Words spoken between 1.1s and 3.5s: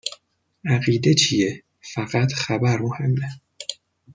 چیه؟ فقط خبر مهمه